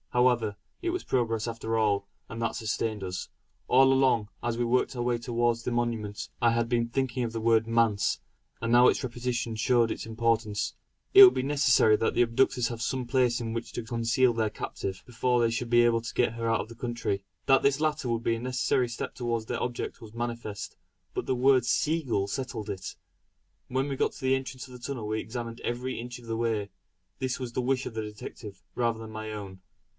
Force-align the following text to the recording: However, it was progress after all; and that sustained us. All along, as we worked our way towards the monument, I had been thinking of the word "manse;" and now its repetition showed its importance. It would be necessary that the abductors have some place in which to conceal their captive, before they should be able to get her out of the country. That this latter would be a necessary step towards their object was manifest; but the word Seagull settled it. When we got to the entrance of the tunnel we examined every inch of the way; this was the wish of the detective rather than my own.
However, 0.09 0.57
it 0.81 0.89
was 0.89 1.03
progress 1.05 1.47
after 1.47 1.77
all; 1.77 2.07
and 2.27 2.41
that 2.41 2.55
sustained 2.55 3.03
us. 3.03 3.29
All 3.69 3.93
along, 3.93 4.27
as 4.43 4.57
we 4.57 4.65
worked 4.65 4.95
our 4.95 5.01
way 5.01 5.17
towards 5.17 5.61
the 5.63 5.71
monument, 5.71 6.27
I 6.41 6.49
had 6.49 6.67
been 6.67 6.89
thinking 6.89 7.23
of 7.23 7.31
the 7.33 7.39
word 7.39 7.67
"manse;" 7.67 8.19
and 8.59 8.71
now 8.73 8.87
its 8.87 9.03
repetition 9.03 9.55
showed 9.55 9.89
its 9.91 10.05
importance. 10.07 10.73
It 11.13 11.23
would 11.23 11.35
be 11.35 11.43
necessary 11.43 11.95
that 11.97 12.13
the 12.15 12.23
abductors 12.23 12.67
have 12.67 12.81
some 12.81 13.05
place 13.05 13.39
in 13.39 13.53
which 13.53 13.71
to 13.73 13.83
conceal 13.83 14.33
their 14.33 14.49
captive, 14.49 15.01
before 15.05 15.39
they 15.39 15.51
should 15.51 15.69
be 15.69 15.85
able 15.85 16.01
to 16.01 16.13
get 16.13 16.33
her 16.33 16.49
out 16.49 16.61
of 16.61 16.67
the 16.67 16.75
country. 16.75 17.23
That 17.45 17.61
this 17.61 17.79
latter 17.79 18.09
would 18.09 18.23
be 18.23 18.35
a 18.35 18.39
necessary 18.39 18.89
step 18.89 19.13
towards 19.13 19.45
their 19.45 19.63
object 19.63 20.01
was 20.01 20.13
manifest; 20.15 20.75
but 21.13 21.25
the 21.25 21.35
word 21.35 21.63
Seagull 21.63 22.27
settled 22.27 22.69
it. 22.69 22.95
When 23.67 23.87
we 23.87 23.95
got 23.95 24.13
to 24.13 24.21
the 24.21 24.35
entrance 24.35 24.67
of 24.67 24.73
the 24.73 24.79
tunnel 24.79 25.07
we 25.07 25.19
examined 25.21 25.61
every 25.61 25.99
inch 25.99 26.19
of 26.19 26.25
the 26.25 26.35
way; 26.35 26.71
this 27.19 27.39
was 27.39 27.53
the 27.53 27.61
wish 27.61 27.85
of 27.85 27.93
the 27.93 28.01
detective 28.01 28.61
rather 28.75 28.99
than 28.99 29.11
my 29.11 29.31
own. 29.31 29.61